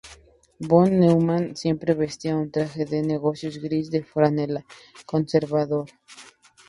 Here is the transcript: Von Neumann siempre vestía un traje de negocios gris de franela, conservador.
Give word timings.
Von 0.69 0.99
Neumann 0.99 1.55
siempre 1.55 1.93
vestía 2.03 2.35
un 2.41 2.47
traje 2.55 2.83
de 2.93 2.99
negocios 3.13 3.55
gris 3.65 3.87
de 3.93 4.01
franela, 4.11 4.61
conservador. 5.11 5.87